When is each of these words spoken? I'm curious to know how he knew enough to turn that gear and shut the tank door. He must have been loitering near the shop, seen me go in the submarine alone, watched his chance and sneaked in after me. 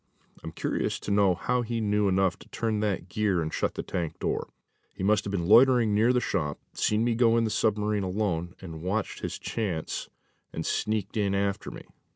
I'm 0.43 0.51
curious 0.51 0.99
to 1.01 1.11
know 1.11 1.35
how 1.35 1.61
he 1.61 1.79
knew 1.79 2.07
enough 2.07 2.39
to 2.39 2.49
turn 2.49 2.79
that 2.79 3.07
gear 3.07 3.39
and 3.39 3.53
shut 3.53 3.75
the 3.75 3.83
tank 3.83 4.17
door. 4.17 4.49
He 4.95 5.03
must 5.03 5.25
have 5.25 5.31
been 5.31 5.45
loitering 5.45 5.93
near 5.93 6.11
the 6.11 6.19
shop, 6.19 6.57
seen 6.73 7.03
me 7.03 7.13
go 7.13 7.37
in 7.37 7.43
the 7.43 7.51
submarine 7.51 8.01
alone, 8.01 8.55
watched 8.59 9.19
his 9.19 9.37
chance 9.37 10.09
and 10.51 10.65
sneaked 10.65 11.17
in 11.17 11.35
after 11.35 11.69
me. 11.69 11.83